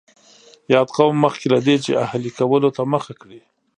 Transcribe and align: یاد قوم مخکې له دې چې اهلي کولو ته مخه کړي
یاد 0.73 0.87
قوم 0.97 1.15
مخکې 1.25 1.47
له 1.53 1.59
دې 1.65 1.75
چې 1.83 1.99
اهلي 2.05 2.31
کولو 2.37 2.69
ته 2.75 2.81
مخه 2.93 3.13
کړي 3.21 3.39